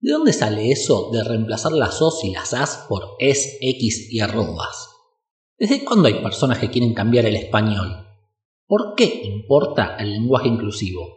[0.00, 4.20] ¿De dónde sale eso de reemplazar las os y las as por es, x y
[4.20, 4.90] arrobas?
[5.58, 8.06] ¿Desde cuándo hay personas que quieren cambiar el español?
[8.64, 11.16] ¿Por qué importa el lenguaje inclusivo?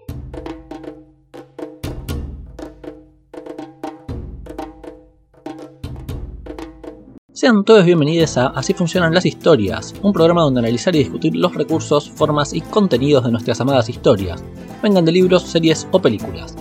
[7.32, 11.54] Sean todos bienvenidos a Así funcionan las historias, un programa donde analizar y discutir los
[11.54, 14.44] recursos, formas y contenidos de nuestras amadas historias,
[14.82, 16.56] vengan de libros, series o películas.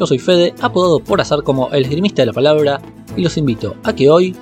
[0.00, 2.80] Yo soy Fede, apodado por azar como el esgrimista de la palabra,
[3.18, 4.34] y los invito a que hoy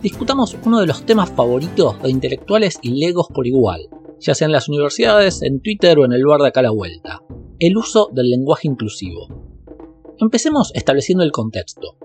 [0.00, 3.82] discutamos uno de los temas favoritos de intelectuales y legos por igual,
[4.18, 6.70] ya sea en las universidades, en Twitter o en el lugar de acá a la
[6.70, 7.20] vuelta,
[7.58, 9.28] el uso del lenguaje inclusivo.
[10.20, 11.98] Empecemos estableciendo el contexto.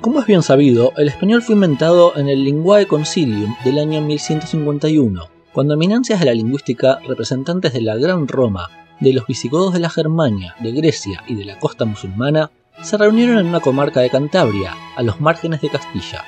[0.00, 5.24] Como es bien sabido, el español fue inventado en el Linguae Concilium del año 1151,
[5.52, 9.90] cuando eminencias de la lingüística, representantes de la Gran Roma, de los visigodos de la
[9.90, 12.50] Germania, de Grecia y de la costa musulmana
[12.82, 16.24] se reunieron en una comarca de Cantabria, a los márgenes de Castilla.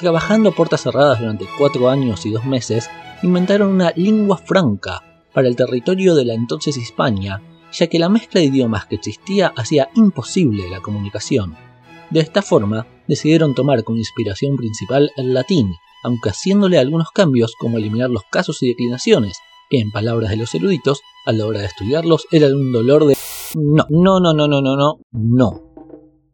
[0.00, 2.90] Trabajando puertas cerradas durante cuatro años y dos meses,
[3.22, 7.40] inventaron una lengua franca para el territorio de la entonces Hispania,
[7.72, 11.56] ya que la mezcla de idiomas que existía hacía imposible la comunicación.
[12.10, 17.78] De esta forma, decidieron tomar como inspiración principal el latín, aunque haciéndole algunos cambios como
[17.78, 19.38] eliminar los casos y declinaciones,
[19.70, 23.16] que en palabras de los eruditos, a la hora de estudiarlos eran un dolor de...
[23.54, 25.74] No, no, no, no, no, no, no, no.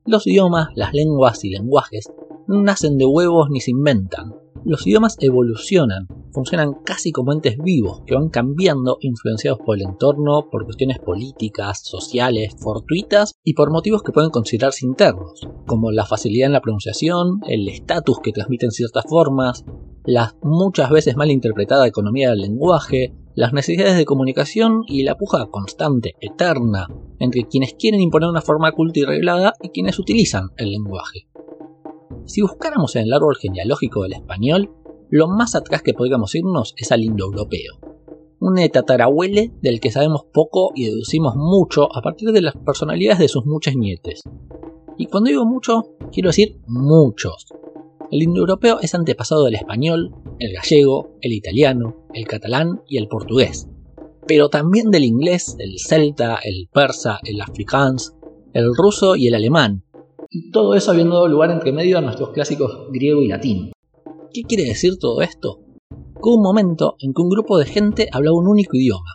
[0.06, 2.10] Los idiomas, las lenguas y lenguajes
[2.48, 4.34] no nacen de huevos ni se inventan.
[4.64, 10.48] Los idiomas evolucionan, funcionan casi como entes vivos que van cambiando influenciados por el entorno,
[10.50, 16.46] por cuestiones políticas, sociales, fortuitas y por motivos que pueden considerarse internos, como la facilidad
[16.46, 19.64] en la pronunciación, el estatus que transmiten ciertas formas,
[20.10, 25.46] la muchas veces mal interpretada economía del lenguaje, las necesidades de comunicación y la puja
[25.50, 26.88] constante, eterna,
[27.20, 31.28] entre quienes quieren imponer una forma culta y reglada y quienes utilizan el lenguaje.
[32.24, 34.72] Si buscáramos en el árbol genealógico del español,
[35.10, 37.78] lo más atrás que podríamos irnos es al indoeuropeo,
[38.40, 43.28] un tatarabuele del que sabemos poco y deducimos mucho a partir de las personalidades de
[43.28, 44.22] sus muchas nietes.
[44.98, 47.46] Y cuando digo mucho, quiero decir muchos,
[48.10, 53.68] el indoeuropeo es antepasado del español, el gallego, el italiano, el catalán y el portugués,
[54.26, 58.16] pero también del inglés, el celta, el persa, el afrikaans,
[58.52, 59.84] el ruso y el alemán,
[60.28, 63.72] y todo eso habiendo dado lugar entre medio a nuestros clásicos griego y latín.
[64.32, 65.58] ¿Qué quiere decir todo esto?
[65.90, 69.12] Que un momento en que un grupo de gente hablaba un único idioma,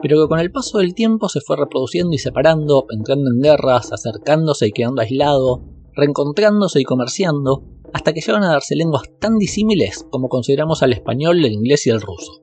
[0.00, 3.92] pero que con el paso del tiempo se fue reproduciendo y separando, entrando en guerras,
[3.92, 5.62] acercándose y quedando aislado,
[5.94, 7.62] reencontrándose y comerciando,
[7.94, 11.90] hasta que llegan a darse lenguas tan disímiles como consideramos al español, el inglés y
[11.90, 12.40] el ruso.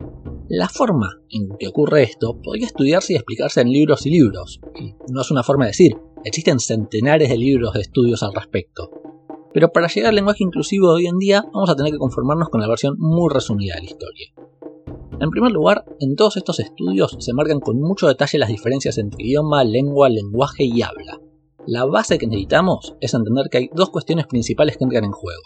[0.48, 4.96] La forma en que ocurre esto podría estudiarse y explicarse en libros y libros, y
[5.12, 8.92] no es una forma de decir, existen centenares de libros de estudios al respecto.
[9.54, 12.50] Pero para llegar al lenguaje inclusivo de hoy en día vamos a tener que conformarnos
[12.50, 14.28] con la versión muy resumida de la historia.
[15.20, 19.26] En primer lugar, en todos estos estudios se marcan con mucho detalle las diferencias entre
[19.26, 21.20] idioma, lengua, lenguaje y habla,
[21.68, 25.42] la base que necesitamos es entender que hay dos cuestiones principales que entran en juego.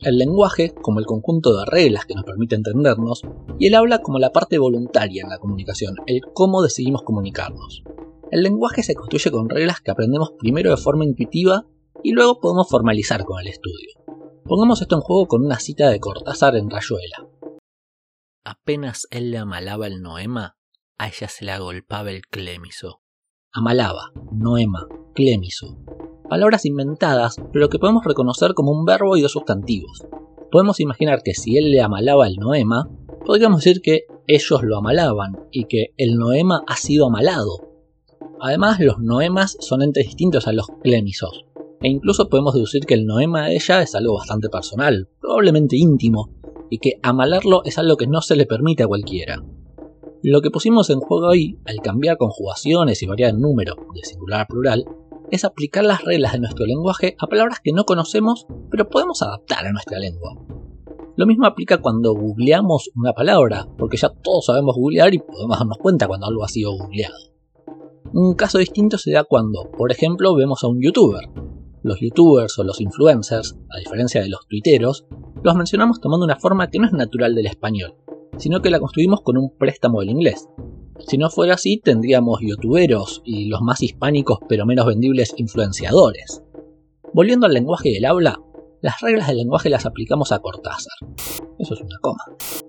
[0.00, 3.22] El lenguaje como el conjunto de reglas que nos permite entendernos
[3.58, 7.84] y el habla como la parte voluntaria en la comunicación, el cómo decidimos comunicarnos.
[8.30, 11.66] El lenguaje se construye con reglas que aprendemos primero de forma intuitiva
[12.02, 13.90] y luego podemos formalizar con el estudio.
[14.44, 17.28] Pongamos esto en juego con una cita de Cortázar en Rayuela.
[18.44, 20.58] Apenas él le amalaba el noema,
[20.98, 23.00] a ella se le agolpaba el clémiso.
[23.52, 25.78] Amalaba, noema, clemiso.
[26.28, 30.04] Palabras inventadas, pero que podemos reconocer como un verbo y dos sustantivos.
[30.50, 32.90] Podemos imaginar que si él le amalaba el noema,
[33.24, 37.70] podríamos decir que ellos lo amalaban y que el noema ha sido amalado.
[38.40, 41.46] Además, los noemas son entes distintos a los clemisos,
[41.80, 46.30] e incluso podemos deducir que el noema de ella es algo bastante personal, probablemente íntimo,
[46.70, 49.44] y que amalarlo es algo que no se le permite a cualquiera.
[50.22, 54.40] Lo que pusimos en juego ahí, al cambiar conjugaciones y variar el número de singular
[54.40, 54.84] a plural,
[55.34, 59.66] es aplicar las reglas de nuestro lenguaje a palabras que no conocemos, pero podemos adaptar
[59.66, 60.36] a nuestra lengua.
[61.16, 65.78] Lo mismo aplica cuando googleamos una palabra, porque ya todos sabemos googlear y podemos darnos
[65.78, 67.16] cuenta cuando algo ha sido googleado.
[68.12, 71.28] Un caso distinto se da cuando, por ejemplo, vemos a un youtuber.
[71.82, 75.04] Los youtubers o los influencers, a diferencia de los tuiteros,
[75.42, 77.96] los mencionamos tomando una forma que no es natural del español,
[78.38, 80.48] sino que la construimos con un préstamo del inglés.
[81.06, 86.42] Si no fuera así, tendríamos youtuberos y los más hispánicos pero menos vendibles influenciadores.
[87.12, 88.40] Volviendo al lenguaje del habla,
[88.80, 90.94] las reglas del lenguaje las aplicamos a Cortázar.
[91.58, 92.24] Eso es una coma.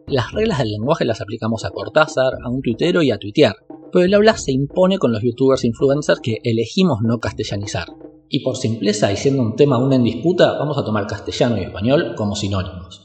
[0.07, 3.55] las reglas del lenguaje las aplicamos a Cortázar, a un tuitero y a tuitear,
[3.91, 7.87] pero el habla se impone con los youtubers influencers que elegimos no castellanizar.
[8.27, 11.63] Y por simpleza y siendo un tema aún en disputa, vamos a tomar castellano y
[11.63, 13.04] español como sinónimos.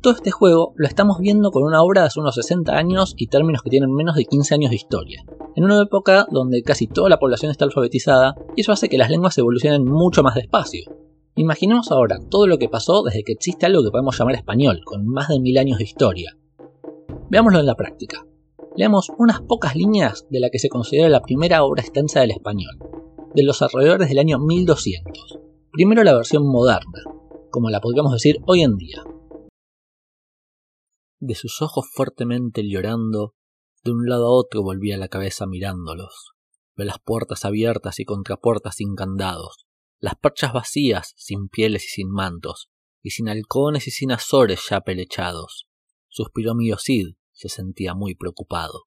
[0.00, 3.26] Todo este juego lo estamos viendo con una obra de hace unos 60 años y
[3.26, 5.24] términos que tienen menos de 15 años de historia,
[5.56, 9.10] en una época donde casi toda la población está alfabetizada y eso hace que las
[9.10, 10.84] lenguas evolucionen mucho más despacio.
[11.34, 15.04] Imaginemos ahora todo lo que pasó desde que existe algo que podemos llamar español, con
[15.04, 16.36] más de mil años de historia.
[17.28, 18.24] Veámoslo en la práctica.
[18.76, 22.78] Leamos unas pocas líneas de la que se considera la primera obra extensa del español,
[23.34, 25.40] de los alrededores del año 1200.
[25.72, 27.02] Primero la versión moderna,
[27.50, 29.02] como la podríamos decir hoy en día.
[31.20, 33.34] De sus ojos fuertemente llorando,
[33.82, 36.32] de un lado a otro volvía la cabeza mirándolos.
[36.76, 39.66] Ve las puertas abiertas y contrapuertas sin candados,
[39.98, 42.70] las perchas vacías, sin pieles y sin mantos,
[43.02, 45.66] y sin halcones y sin azores ya pelechados.
[46.06, 48.84] Suspiró mi Cid, se sentía muy preocupado.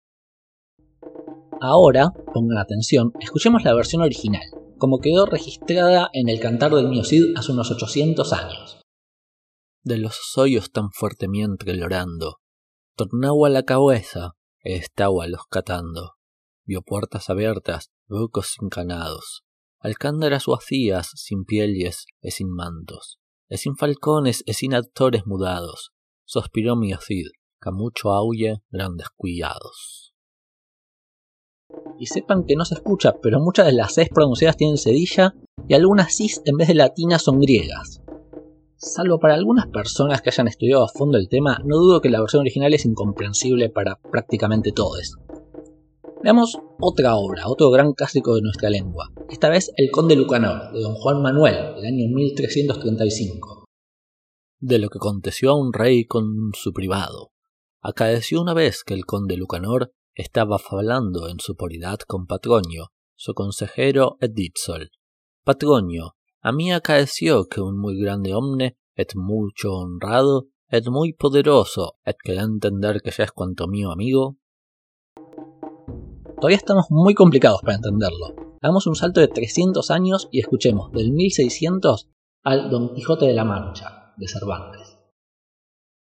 [1.59, 4.45] Ahora, pongan atención, escuchemos la versión original,
[4.77, 8.80] como quedó registrada en el cantar del Cid hace unos 800 años.
[9.83, 12.37] De los hoyos tan fuertemente llorando,
[12.95, 16.13] tornaba la cabeza, estaba los catando.
[16.65, 19.43] Vio puertas abiertas, bucos encanados,
[19.79, 23.17] alcándaras vacías, sin pieles e sin mantos,
[23.49, 25.93] e sin falcones e sin actores mudados,
[26.25, 27.29] sospiró mi Cid,
[27.71, 30.13] mucho aulle grandes cuidados.
[31.97, 35.33] Y sepan que no se escucha, pero muchas de las Cs pronunciadas tienen cedilla
[35.67, 38.00] y algunas Cis en vez de latinas son griegas.
[38.83, 42.19] Salvo para algunas personas que hayan estudiado a fondo el tema, no dudo que la
[42.19, 45.17] versión original es incomprensible para prácticamente todos.
[46.23, 50.81] Veamos otra obra, otro gran clásico de nuestra lengua, esta vez El Conde Lucanor, de
[50.81, 53.65] don Juan Manuel, del año 1335.
[54.59, 57.29] De lo que aconteció a un rey con su privado.
[57.83, 63.35] Acaeció una vez que el conde Lucanor estaba hablando en su poridad con Patronio, su
[63.35, 64.89] consejero Editzol.
[65.43, 71.97] Patronio, a mí acaeció que un muy grande hombre, et mucho honrado, et muy poderoso,
[72.03, 74.37] et que da entender que ya es cuanto mío amigo.
[76.37, 78.57] Todavía estamos muy complicados para entenderlo.
[78.61, 82.09] Hagamos un salto de 300 años y escuchemos del 1600
[82.43, 84.97] al Don Quijote de la Mancha, de Cervantes.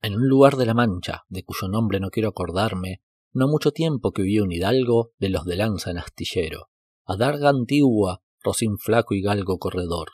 [0.03, 3.03] En un lugar de la Mancha, de cuyo nombre no quiero acordarme,
[3.35, 6.69] no mucho tiempo que vivió un hidalgo de los de lanza en astillero,
[7.05, 10.11] adarga antigua, rocín flaco y galgo corredor,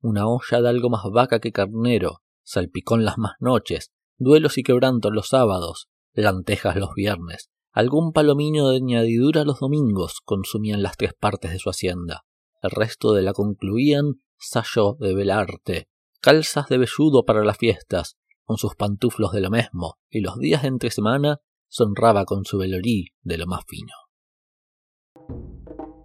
[0.00, 5.12] una olla de algo más vaca que carnero, salpicón las más noches, duelos y quebrantos
[5.12, 11.52] los sábados, lantejas los viernes, algún palomino de añadidura los domingos consumían las tres partes
[11.52, 12.24] de su hacienda,
[12.62, 15.88] el resto de la concluían sayo de velarte,
[16.20, 20.62] calzas de velludo para las fiestas, con sus pantuflos de lo mismo, y los días
[20.62, 21.38] de entre semana
[21.68, 23.92] sonraba con su velorí de lo más fino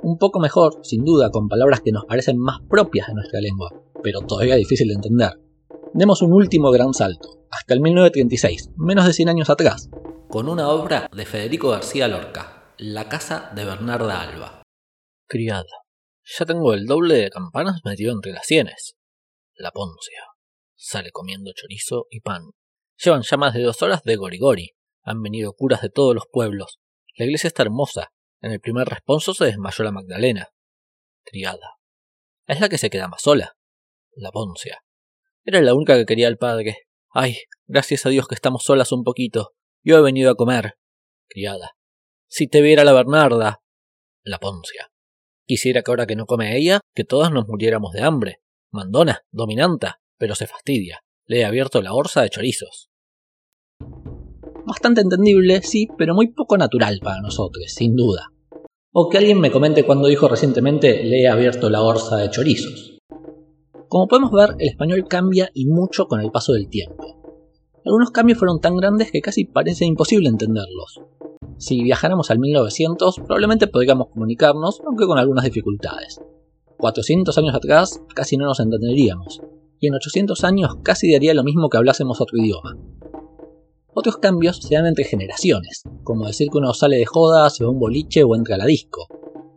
[0.04, 3.70] un poco mejor, sin duda, con palabras que nos parecen más propias de nuestra lengua,
[4.04, 5.40] pero todavía difícil de entender.
[5.94, 9.90] Demos un último gran salto, hasta el 1936, menos de 100 años atrás.
[10.30, 14.64] Con una obra de Federico García Lorca, La casa de Bernarda Alba.
[15.28, 15.66] Criada,
[16.24, 18.96] ya tengo el doble de campanas metido entre las sienes.
[19.56, 20.24] La Poncia.
[20.76, 22.52] Sale comiendo chorizo y pan.
[23.04, 24.72] Llevan ya más de dos horas de gorigori.
[25.04, 26.80] Han venido curas de todos los pueblos.
[27.18, 28.12] La iglesia está hermosa,
[28.42, 30.50] en el primer responso se desmayó la Magdalena.
[31.24, 31.78] Triada.
[32.48, 33.56] Es la que se queda más sola.
[34.14, 34.84] La Poncia.
[35.46, 36.88] Era la única que quería el padre.
[37.12, 37.38] Ay,
[37.68, 39.52] gracias a Dios que estamos solas un poquito.
[39.84, 40.76] Yo he venido a comer.
[41.28, 41.72] Criada.
[42.28, 43.62] Si te viera la Bernarda.
[44.24, 44.92] La Poncia.
[45.46, 48.42] Quisiera que ahora que no come ella, que todas nos muriéramos de hambre.
[48.72, 51.02] Mandona, dominanta, pero se fastidia.
[51.26, 52.90] Le he abierto la orza de chorizos.
[54.66, 58.28] Bastante entendible, sí, pero muy poco natural para nosotros, sin duda.
[58.94, 63.00] O que alguien me comente cuando dijo recientemente le he abierto la orza de chorizos.
[63.88, 67.22] Como podemos ver, el español cambia y mucho con el paso del tiempo.
[67.86, 71.00] Algunos cambios fueron tan grandes que casi parece imposible entenderlos.
[71.58, 76.20] Si viajáramos al 1900, probablemente podríamos comunicarnos, aunque con algunas dificultades.
[76.78, 79.42] 400 años atrás casi no nos entenderíamos,
[79.80, 82.76] y en 800 años casi daría lo mismo que hablásemos otro idioma.
[83.94, 87.70] Otros cambios se dan entre generaciones, como decir que uno sale de joda, se va
[87.70, 89.08] a un boliche o entra a la disco,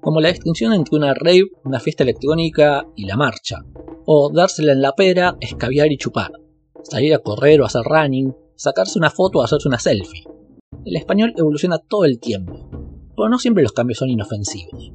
[0.01, 3.65] como la distinción entre una rave, una fiesta electrónica y la marcha,
[4.07, 6.33] o dársela en la pera, escabiar y chupar,
[6.83, 10.25] salir a correr o hacer running, sacarse una foto o hacerse una selfie.
[10.85, 12.69] El español evoluciona todo el tiempo,
[13.17, 14.93] pero no siempre los cambios son inofensivos.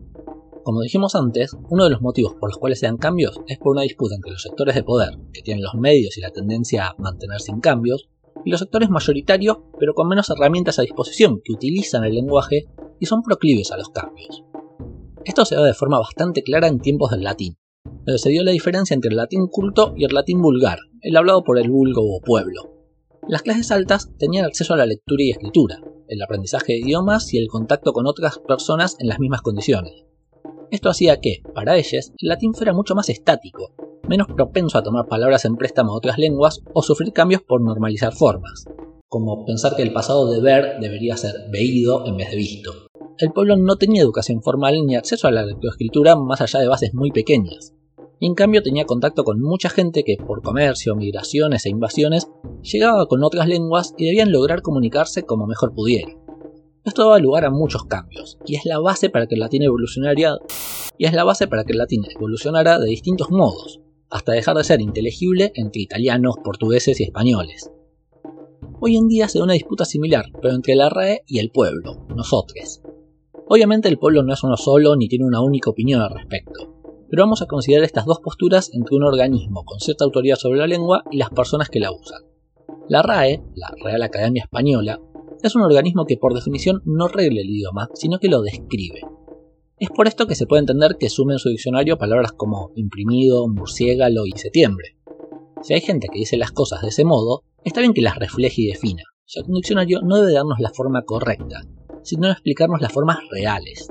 [0.64, 3.72] Como dijimos antes, uno de los motivos por los cuales se dan cambios es por
[3.72, 6.96] una disputa entre los sectores de poder, que tienen los medios y la tendencia a
[7.00, 8.10] mantener sin cambios,
[8.46, 12.68] y los sectores mayoritarios, pero con menos herramientas a disposición, que utilizan el lenguaje
[13.00, 14.44] y son proclives a los cambios.
[15.26, 18.52] Esto se ve de forma bastante clara en tiempos del latín, donde se dio la
[18.52, 22.22] diferencia entre el latín culto y el latín vulgar, el hablado por el vulgo o
[22.22, 22.74] pueblo.
[23.28, 27.38] Las clases altas tenían acceso a la lectura y escritura, el aprendizaje de idiomas y
[27.38, 30.06] el contacto con otras personas en las mismas condiciones.
[30.72, 33.74] Esto hacía que, para ellos, el latín fuera mucho más estático,
[34.10, 38.12] menos propenso a tomar palabras en préstamo de otras lenguas o sufrir cambios por normalizar
[38.12, 38.66] formas,
[39.08, 42.72] como pensar que el pasado de ver debería ser veído en vez de visto.
[43.20, 46.94] El pueblo no tenía educación formal ni acceso a la lectoescritura más allá de bases
[46.96, 47.76] muy pequeñas,
[48.20, 52.28] y en cambio tenía contacto con mucha gente que por comercio, migraciones e invasiones
[52.64, 56.18] llegaba con otras lenguas y debían lograr comunicarse como mejor pudieran.
[56.84, 61.06] Esto daba lugar a muchos cambios, y es la base para que el latín y
[61.06, 64.82] es la base para que el latín evolucionara de distintos modos, hasta dejar de ser
[64.82, 67.72] inteligible entre italianos, portugueses y españoles.
[68.82, 72.06] Hoy en día se da una disputa similar, pero entre la RAE y el pueblo,
[72.16, 72.82] nosotros.
[73.48, 77.24] Obviamente el pueblo no es uno solo ni tiene una única opinión al respecto, pero
[77.24, 81.04] vamos a considerar estas dos posturas entre un organismo con cierta autoridad sobre la lengua
[81.12, 82.22] y las personas que la usan.
[82.88, 85.00] La RAE, la Real Academia Española,
[85.42, 89.02] es un organismo que por definición no regla el idioma, sino que lo describe.
[89.80, 93.48] Es por esto que se puede entender que sume en su diccionario palabras como imprimido,
[93.48, 94.98] murciégalo y septiembre.
[95.62, 98.64] Si hay gente que dice las cosas de ese modo, está bien que las refleje
[98.64, 101.62] y defina, ya que un diccionario no debe darnos la forma correcta,
[102.04, 103.88] sino explicarnos las formas reales.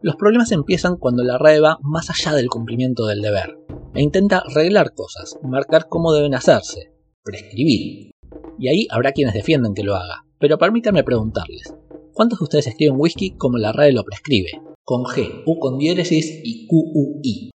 [0.00, 3.58] Los problemas empiezan cuando la RAE va más allá del cumplimiento del deber,
[3.94, 6.90] e intenta arreglar cosas, marcar cómo deben hacerse,
[7.22, 8.12] prescribir.
[8.58, 11.74] Y ahí habrá quienes defienden que lo haga, pero permítanme preguntarles,
[12.14, 14.71] ¿cuántos de ustedes escriben whisky como la RAE lo prescribe?
[14.84, 17.52] Con G, U con diéresis y QUI.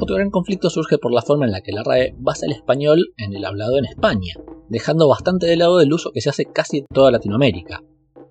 [0.00, 3.14] Otro gran conflicto surge por la forma en la que la RAE basa el español
[3.16, 4.34] en el hablado en España,
[4.68, 7.84] dejando bastante de lado el uso que se hace casi en toda Latinoamérica.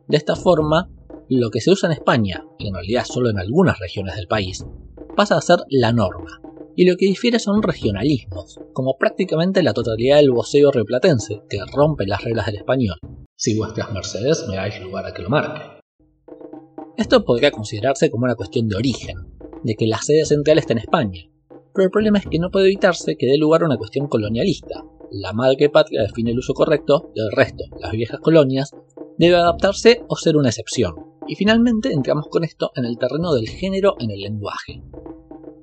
[0.09, 0.89] De esta forma,
[1.29, 4.65] lo que se usa en España, y en realidad solo en algunas regiones del país,
[5.15, 6.41] pasa a ser la norma,
[6.75, 12.05] y lo que difiere son regionalismos, como prácticamente la totalidad del voceo replatense, que rompe
[12.05, 12.97] las reglas del español.
[13.37, 15.61] Si vuestras mercedes me dais lugar a que lo marque.
[16.97, 19.17] Esto podría considerarse como una cuestión de origen,
[19.63, 21.21] de que la sede central está en España,
[21.73, 24.83] pero el problema es que no puede evitarse que dé lugar a una cuestión colonialista.
[25.09, 28.71] La madre patria define el uso correcto el resto, las viejas colonias,
[29.17, 30.95] debe adaptarse o ser una excepción.
[31.27, 34.83] Y finalmente entramos con esto en el terreno del género en el lenguaje.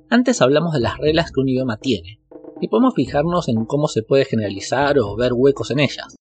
[0.09, 2.19] Antes hablamos de las reglas que un idioma tiene,
[2.61, 6.15] y podemos fijarnos en cómo se puede generalizar o ver huecos en ellas.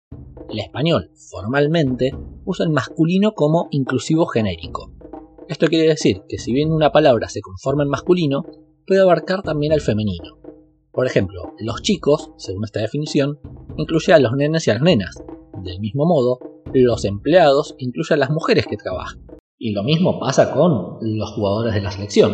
[0.50, 2.12] El español, formalmente,
[2.46, 4.92] usa el masculino como inclusivo genérico.
[5.48, 8.44] Esto quiere decir que si bien una palabra se conforma en masculino,
[8.86, 10.40] puede abarcar también al femenino.
[10.92, 13.40] Por ejemplo, los chicos, según esta definición,
[13.75, 15.24] incluye a los nenes y a las nenas.
[15.64, 16.40] Del mismo modo,
[16.74, 19.25] los empleados incluye a las mujeres que trabajan.
[19.58, 22.32] Y lo mismo pasa con los jugadores de la selección.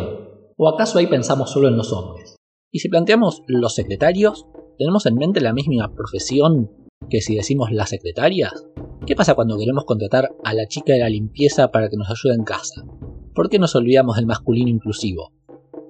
[0.56, 2.36] ¿O acaso ahí pensamos solo en los hombres?
[2.70, 4.46] Y si planteamos los secretarios,
[4.78, 6.70] ¿tenemos en mente la misma profesión
[7.08, 8.66] que si decimos las secretarias?
[9.06, 12.34] ¿Qué pasa cuando queremos contratar a la chica de la limpieza para que nos ayude
[12.34, 12.84] en casa?
[13.34, 15.32] ¿Por qué nos olvidamos del masculino inclusivo?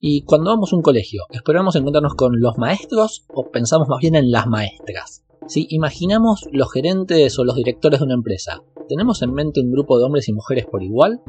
[0.01, 4.15] Y cuando vamos a un colegio, ¿esperamos encontrarnos con los maestros o pensamos más bien
[4.15, 5.25] en las maestras?
[5.47, 9.99] Si imaginamos los gerentes o los directores de una empresa, ¿tenemos en mente un grupo
[9.99, 11.21] de hombres y mujeres por igual?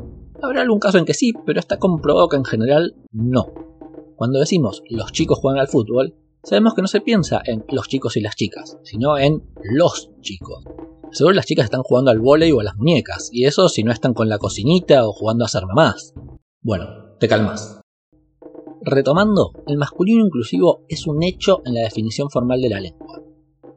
[0.41, 3.47] Habrá algún caso en que sí, pero está comprobado que en general no.
[4.15, 8.17] Cuando decimos los chicos juegan al fútbol, sabemos que no se piensa en los chicos
[8.17, 10.63] y las chicas, sino en los chicos.
[11.11, 13.91] Seguro las chicas están jugando al vóley o a las muñecas, y eso si no
[13.91, 16.13] están con la cocinita o jugando a ser mamás.
[16.61, 16.85] Bueno,
[17.19, 17.81] te calmas.
[18.81, 23.21] Retomando, el masculino inclusivo es un hecho en la definición formal de la lengua,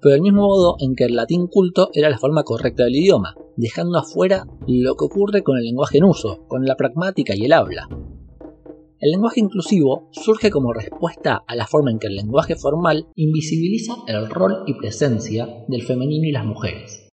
[0.00, 3.36] pero del mismo modo en que el latín culto era la forma correcta del idioma,
[3.56, 7.52] dejando afuera lo que ocurre con el lenguaje en uso, con la pragmática y el
[7.52, 7.88] habla.
[8.98, 13.94] El lenguaje inclusivo surge como respuesta a la forma en que el lenguaje formal invisibiliza
[14.06, 17.10] el rol y presencia del femenino y las mujeres.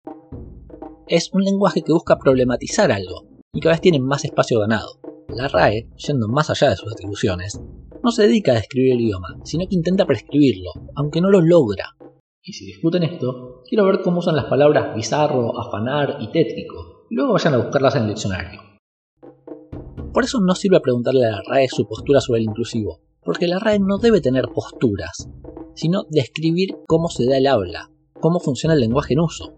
[1.08, 5.00] Es un lenguaje que busca problematizar algo y cada vez tiene más espacio ganado.
[5.28, 7.58] La RAE, yendo más allá de sus atribuciones,
[8.04, 11.96] no se dedica a describir el idioma, sino que intenta prescribirlo, aunque no lo logra.
[12.42, 17.14] Y si discuten esto, quiero ver cómo usan las palabras bizarro, afanar y tétrico, y
[17.14, 18.69] luego vayan a buscarlas en el diccionario.
[20.12, 23.61] Por eso no sirve preguntarle a la RAE su postura sobre el inclusivo, porque la
[23.61, 25.29] RAE no debe tener posturas,
[25.75, 27.90] sino describir cómo se da el habla,
[28.21, 29.55] cómo funciona el lenguaje en uso.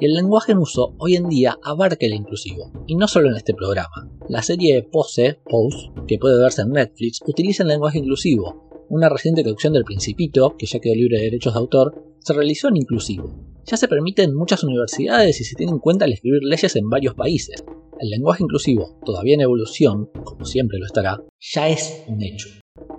[0.00, 3.36] Y el lenguaje en uso hoy en día abarca el inclusivo, y no solo en
[3.36, 4.10] este programa.
[4.28, 8.86] La serie Pose, Pose, que puede verse en Netflix, utiliza el lenguaje inclusivo.
[8.88, 12.68] Una reciente traducción del Principito, que ya quedó libre de derechos de autor, se realizó
[12.68, 13.32] en inclusivo.
[13.64, 16.90] Ya se permite en muchas universidades y se tiene en cuenta al escribir leyes en
[16.90, 17.64] varios países.
[18.00, 22.48] El lenguaje inclusivo, todavía en evolución, como siempre lo estará, ya es un hecho.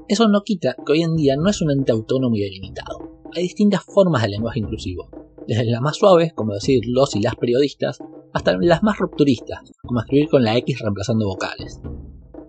[0.08, 3.24] Eso no quita que hoy en día no es un ente autónomo y delimitado.
[3.34, 5.10] Hay distintas formas de lenguaje inclusivo,
[5.48, 8.00] desde las más suaves, como decir los y las periodistas,
[8.34, 11.82] hasta las más rupturistas, como escribir con la X reemplazando vocales.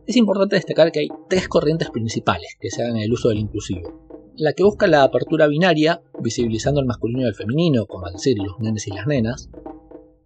[0.07, 3.39] Es importante destacar que hay tres corrientes principales que se dan en el uso del
[3.39, 4.09] inclusivo.
[4.37, 8.59] La que busca la apertura binaria, visibilizando el masculino y el femenino, como decir los
[8.61, 9.51] nenes y las nenas.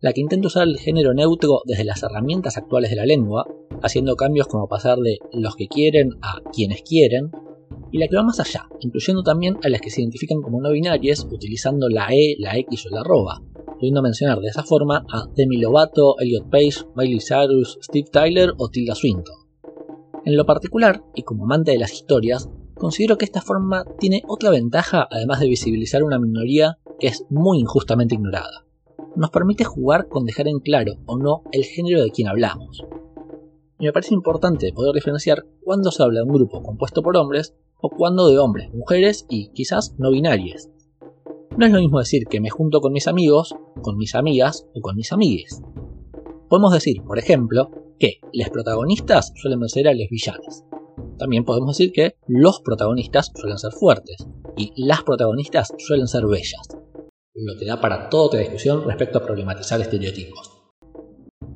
[0.03, 3.47] La que intenta usar el género neutro desde las herramientas actuales de la lengua,
[3.83, 7.31] haciendo cambios como pasar de los que quieren a quienes quieren,
[7.93, 10.71] y la que va más allá, incluyendo también a las que se identifican como no
[10.71, 13.43] binarias utilizando la E, la X o la arroba,
[13.79, 18.71] pudiendo mencionar de esa forma a Demi Lovato, Elliot Page, Miley Cyrus, Steve Tyler o
[18.71, 19.37] Tilda Swinton.
[20.25, 24.49] En lo particular, y como amante de las historias, considero que esta forma tiene otra
[24.49, 28.65] ventaja además de visibilizar una minoría que es muy injustamente ignorada.
[29.17, 32.85] Nos permite jugar con dejar en claro o no el género de quien hablamos.
[33.79, 37.89] Me parece importante poder diferenciar cuándo se habla de un grupo compuesto por hombres o
[37.89, 40.71] cuando de hombres, mujeres y quizás no binarias.
[41.57, 44.81] No es lo mismo decir que me junto con mis amigos, con mis amigas o
[44.81, 45.61] con mis amigues.
[46.49, 50.65] Podemos decir, por ejemplo, que los protagonistas suelen ser a los villanos.
[51.19, 54.27] También podemos decir que los protagonistas suelen ser fuertes
[54.57, 56.69] y las protagonistas suelen ser bellas,
[57.43, 60.51] lo que da para toda otra discusión respecto a problematizar estereotipos.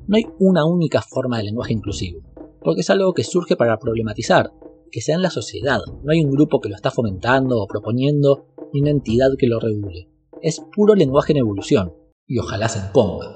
[0.07, 2.21] No hay una única forma de lenguaje inclusivo,
[2.61, 4.51] porque es algo que surge para problematizar
[4.91, 5.79] que sea en la sociedad.
[6.03, 9.59] No hay un grupo que lo está fomentando o proponiendo, ni una entidad que lo
[9.59, 10.09] regule.
[10.41, 11.93] Es puro lenguaje en evolución,
[12.27, 13.35] y ojalá se imponga.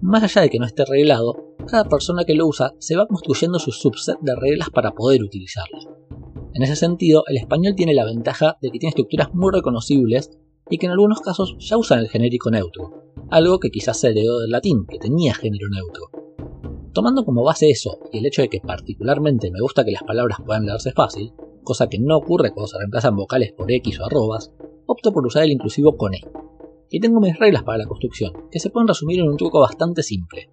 [0.00, 3.58] Más allá de que no esté arreglado, cada persona que lo usa se va construyendo
[3.58, 5.78] su subset de reglas para poder utilizarlo.
[6.54, 10.30] En ese sentido, el español tiene la ventaja de que tiene estructuras muy reconocibles
[10.72, 14.40] y que en algunos casos ya usan el genérico neutro, algo que quizás se heredó
[14.40, 16.04] del latín, que tenía género neutro.
[16.94, 20.38] Tomando como base eso y el hecho de que particularmente me gusta que las palabras
[20.42, 24.50] puedan leerse fácil, cosa que no ocurre cuando se reemplazan vocales por X o arrobas,
[24.86, 26.22] opto por usar el inclusivo con E.
[26.88, 30.02] Y tengo mis reglas para la construcción, que se pueden resumir en un truco bastante
[30.02, 30.48] simple.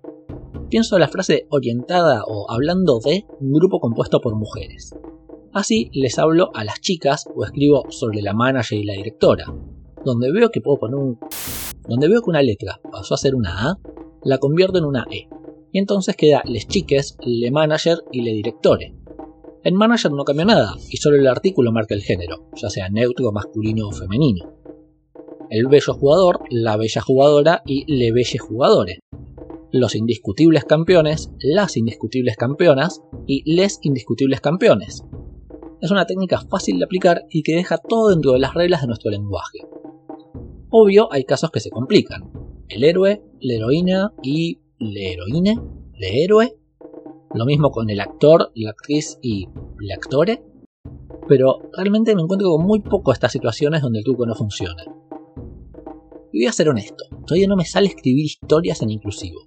[0.69, 4.93] Pienso en la frase orientada o hablando de un grupo compuesto por mujeres.
[5.53, 9.45] Así les hablo a las chicas o escribo sobre la manager y la directora.
[10.05, 11.19] Donde veo que puedo poner un...
[11.87, 13.79] Donde veo que una letra pasó a ser una A,
[14.23, 15.27] la convierto en una E
[15.71, 18.95] y entonces queda les chiques, le manager y le directore.
[19.63, 23.31] En manager no cambia nada y solo el artículo marca el género, ya sea neutro,
[23.31, 24.53] masculino o femenino.
[25.49, 28.99] El bello jugador, la bella jugadora y le belle jugadores.
[29.71, 35.03] Los indiscutibles campeones, las indiscutibles campeonas y les indiscutibles campeones.
[35.81, 38.87] Es una técnica fácil de aplicar y que deja todo dentro de las reglas de
[38.87, 39.59] nuestro lenguaje.
[40.71, 42.31] Obvio, hay casos que se complican.
[42.67, 46.57] El héroe, la heroína y le heroína, le héroe.
[47.33, 49.47] Lo mismo con el actor, la actriz y
[49.81, 50.43] el actore.
[51.27, 54.83] Pero realmente me encuentro con muy poco estas situaciones donde el truco no funciona.
[56.31, 59.39] Y voy a ser honesto, todavía no me sale escribir historias en inclusivo.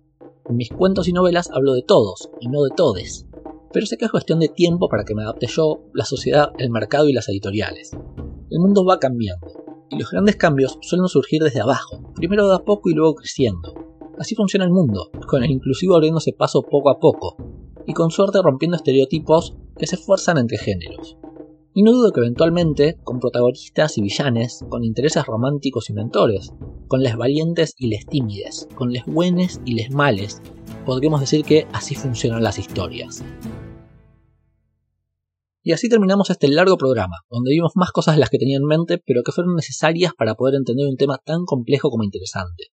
[0.49, 3.27] En mis cuentos y novelas hablo de todos y no de todes.
[3.73, 6.71] Pero sé que es cuestión de tiempo para que me adapte yo, la sociedad, el
[6.71, 7.93] mercado y las editoriales.
[8.51, 9.62] El mundo va cambiando,
[9.93, 13.75] y los grandes cambios suelen surgir desde abajo, primero de a poco y luego creciendo.
[14.19, 17.37] Así funciona el mundo, con el inclusivo abriéndose paso poco a poco,
[17.87, 21.19] y con suerte rompiendo estereotipos que se esfuerzan entre géneros.
[21.75, 26.53] Y no dudo que eventualmente, con protagonistas y villanes, con intereses románticos y mentores,
[26.89, 30.43] con les valientes y les tímides, con les buenos y les males,
[30.85, 33.23] podríamos decir que así funcionan las historias.
[35.65, 38.65] Y así terminamos este largo programa, donde vimos más cosas de las que tenía en
[38.65, 42.67] mente, pero que fueron necesarias para poder entender un tema tan complejo como interesante.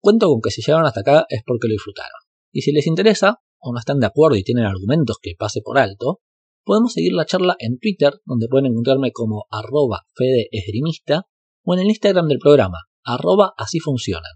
[0.00, 2.20] Cuento con que si llegaron hasta acá es porque lo disfrutaron.
[2.52, 5.76] Y si les interesa, o no están de acuerdo y tienen argumentos que pase por
[5.76, 6.20] alto,
[6.64, 11.24] podemos seguir la charla en Twitter, donde pueden encontrarme como arroba fedeesgrimista,
[11.64, 14.32] o en el Instagram del programa, arroba así funcionan.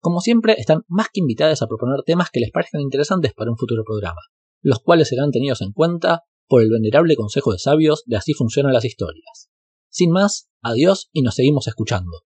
[0.00, 3.56] Como siempre, están más que invitadas a proponer temas que les parezcan interesantes para un
[3.56, 4.20] futuro programa,
[4.62, 8.72] los cuales serán tenidos en cuenta por el venerable consejo de sabios de así funcionan
[8.72, 9.50] las historias.
[9.90, 12.22] Sin más, adiós y nos seguimos escuchando.